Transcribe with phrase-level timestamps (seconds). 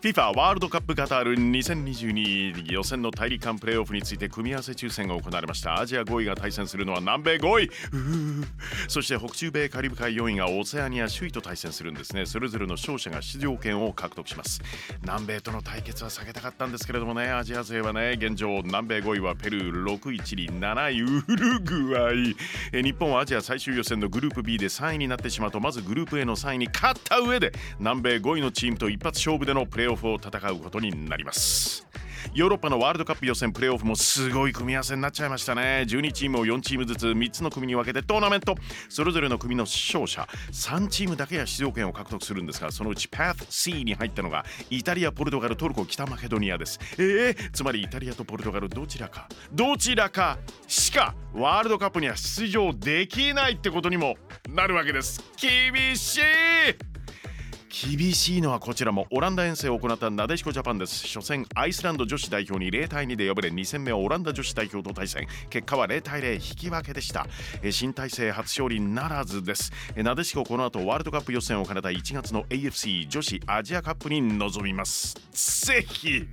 [0.00, 5.80] FIFA ワールドカップカタール2022予選の大陸間プレーオフについて組み合わせ抽選が行われました。
[5.80, 7.70] アジア5位が対戦するのは南米5位。
[8.86, 12.26] そして北中米カリブ海4位がオセアニア首位と対戦するんですね。
[12.26, 14.62] それぞれの勝者が出場権を獲得します。
[15.02, 17.32] 南米との対決は避けたかったんですけれどもね。
[17.32, 22.36] アジア勢はね現状南米5位はペルー6位チリ7位ウルグアイ。
[22.72, 31.86] え日本はアジア最終予選のグループ B で3位になってしまうとまずグループ A の3位に勝った上で南米5位のチームと一発勝負でのプレーオフを戦うことになります。
[32.34, 35.86] ヨーロッパのワールドカップ予選プレーオフもすごい組み合わせになっちゃいましたね。
[35.88, 38.54] 12チームを4チームずつ3つの組に分けてトーナメント。
[38.88, 46.78] それぞれの組の勝者3チームだけが出場権を獲得するんですがそのうち Path C に入ったのがイタリアポルトガルトルコ北マケドニアです。
[46.98, 49.28] えー、つまりイタリアとポルトガルどちらか。
[49.52, 54.16] どちらかしかワールドカップには出場できないってことにも
[54.48, 55.22] なるわけです。
[55.40, 56.87] 厳しい！
[57.68, 61.06] 厳しいのはこちらもオランダ遠征を行ったなでしこジャパンです。
[61.06, 65.26] 初戦アイスランド女子代表に0対2で敗れ2戦目はオランダ女子代表と対戦。
[65.50, 67.26] 結果は0対0引き分けでした。
[67.70, 69.70] 新体制初勝利ならずです。
[69.96, 75.14] なでしここの後ワールドカップ予選を兼ねた1月の AFC 女子アジアカップに臨みます。
[75.66, 76.26] ぜひ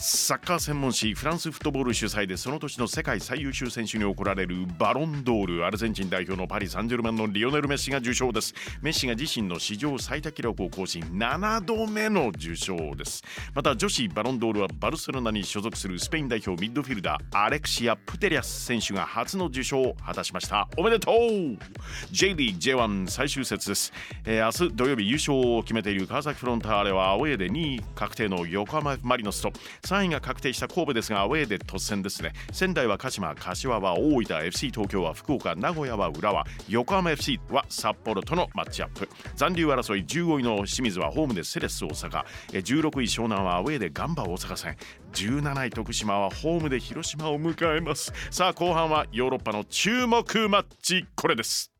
[0.00, 5.66] サッカー専門誌フランスフットボール主催でその年の世界最優秀選手に贈られるバロンドール。
[5.66, 8.54] アルゼンチン代表のパリ・サンジェルマンのリオネル・メッシが受賞です。
[8.80, 11.02] メッシが自身の史上最多記録を更新。
[11.02, 13.24] 7度目の受賞です。
[13.54, 20.68] また女子バロンドールはバルセロナに所属するスペイン代表ミッドフィルダーアレクシア・プテリアス選手が初の受賞を果たしました。
[20.76, 21.58] おめでとう!
[22.12, 23.68] J リーグ J1 最終節。
[23.68, 23.92] です、
[24.24, 29.52] えー、明日土曜日優勝を決めている川崎フロンターレはアウェーで2位確定の横浜マリノスと。
[29.88, 32.32] 3位が確定した神戸ですがアウェーで突戦ですね。
[32.52, 39.08] 仙台は鹿島柏は大分 FC 東京は福岡名古屋は浦和横浜 FC は札幌とのマッチアップ。
[39.34, 42.24] 残留争い15位の清水はホームでセレッス大阪。
[42.52, 44.76] 16位湘南はアウェーでガンバ大阪戦。
[45.14, 48.12] 17位徳島はホームで広島を迎えます。
[48.30, 51.72] さあ後半はヨーロッパの注目マッチこれです。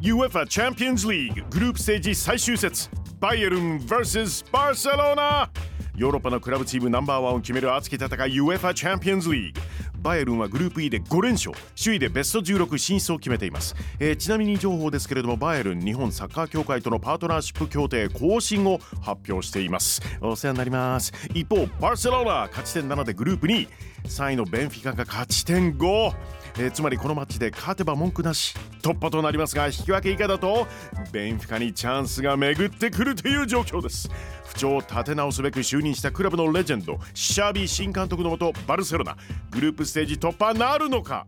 [0.00, 2.97] UEFA チャンピオンズリーググループステージ最終節。
[3.20, 5.50] バイエルン vs バルセロナ
[5.96, 9.60] ヨーロッパのクラブチームナンバーワンを決める熱き戦い UEFA チャンピオンズリーグ
[10.00, 11.52] バイエルンはグループ E で5連勝。
[11.82, 20.02] 首位でベスト16進出を決めています、えー、ちなみに情報ですけれどもバイエルン日本サッカー協会とのパートナーシップ協定更新を発表しています。
[20.20, 21.12] お世話になります。
[21.34, 23.68] 一方バルセロナ勝ち点7でグループ2
[24.06, 26.12] 3位のベンフィカが勝ち点5
[26.60, 30.66] えー、つまりこのマッチで勝てば文句なし突破となりますが引き分け以下だと
[31.12, 34.10] ベンフィカにチャンスが巡ってくるという状況です。
[34.44, 39.16] 不調を立て直すべく就任したクラブのレジェンドシャービー新監督のもとバルセロナ。
[39.50, 41.26] グループステージ突破なるのか？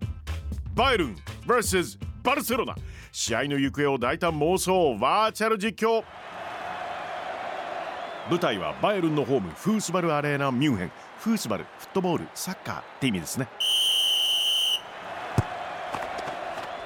[0.74, 1.16] バイルン
[1.46, 2.76] vs バルセロナ。
[3.10, 6.04] 試合の行方を大胆妄想バーチャル実況。
[8.28, 10.92] 舞台はバイエルンのホームフースバルアレーナミュンヘン。
[11.18, 13.48] フースバルフットボールサッカーって意味ですね。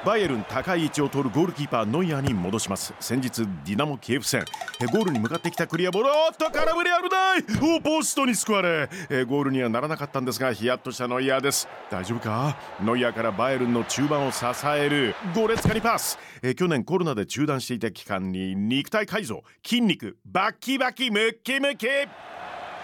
[0.05, 2.93] バイエルン高い位置を取るゴールキーパーノイアーに戻します。
[3.01, 4.45] 先日ディナモキエフ戦。
[4.93, 6.09] ゴールに向かってきたクリアボール。
[6.11, 7.79] おっと空振り危ない。
[7.79, 8.87] おポストに救われ。
[9.25, 11.67] ゴールにはならなかったんですがヒヤッとしたノイアーです。
[11.91, 12.59] 大丈夫か？
[12.83, 14.45] ノイアーからバイエルンの中盤を支
[14.77, 15.15] える。
[15.35, 16.19] ゴレツカにパス。
[16.55, 19.43] 去年コロナで中断していた期間に肉体改造。
[19.65, 21.87] 筋肉バッキバキムッキムキ。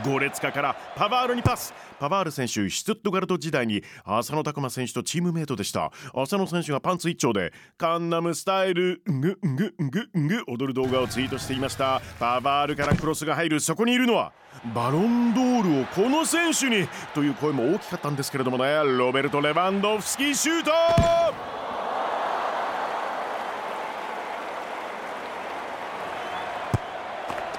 [0.04, 1.72] ゴレツカからパバールにパス。
[1.98, 5.92] パバール選手シュツットガルト時代に浅野拓磨選手とチームメイトでした。
[6.14, 12.00] 浅野選手がパンツ一丁でカンナムスタイルググググ踊る動画をツイートしていました。
[12.18, 13.60] パバールからクロスが入る。
[13.60, 14.32] そこにいるのは
[14.74, 18.82] バロンドールをこの選手にという声も大きかったんですけれどもね。
[18.82, 21.59] ロベルト・レバンドフスキーシュート！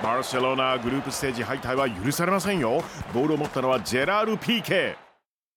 [0.03, 2.83] バルセロナグループステージ敗退は許されませんよ。
[3.13, 4.95] ボールを持ったのはジェラール・ピーケ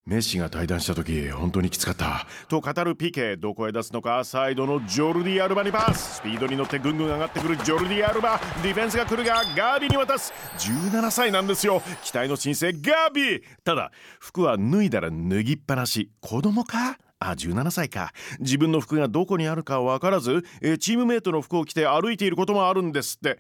[0.05, 2.27] メッシが退団した時本当にきつかった。
[2.49, 4.23] と語るピーケどこへ出すのか。
[4.23, 6.17] サイドのジョルディ・アルバにパス。
[6.17, 7.57] スピードに乗ってぐんぐん上がってくる。
[7.57, 8.39] ジョルディ・アルバ。
[8.63, 10.31] ディフェンスが来るがガービーに渡す。
[10.59, 11.81] 17歳なんですよ。
[12.03, 13.43] 期待の新星ガービー。
[13.65, 16.11] ただ服は脱いだら脱ぎっぱなし。
[16.21, 16.99] 子供か？
[17.19, 18.13] あ17歳か。
[18.41, 20.45] 自分の服がどこにあるか分からず
[20.81, 23.39] チームメイトの服を着て歩いていることもあるんですって。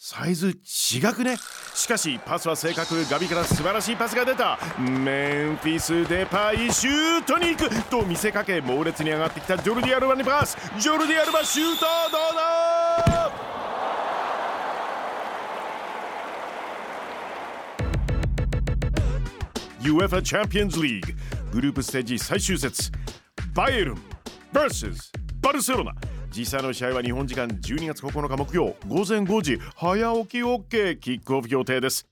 [0.00, 1.36] サイズ違くね？
[1.74, 3.04] しかしパスは正確。
[3.10, 4.56] ガビから素晴らしいパスが出た。
[4.78, 7.84] メンフィス・デパイシュートに行く。
[7.90, 10.56] と見せかけ猛烈に上がってきたジョルディ・アルバにパス。
[10.78, 11.80] ジョルディ・アルバシュート
[12.12, 13.32] どうだ
[19.82, 21.12] ？UEFA チャンピオンズリーグ
[21.54, 22.92] グループステージ最終節。
[23.52, 24.02] バイエルン
[24.52, 25.10] vs
[25.42, 25.92] バルセロナ。
[26.36, 32.06] 実際の試合は日本時間12月9日木曜午前5時早起き OK キックオフ予定です。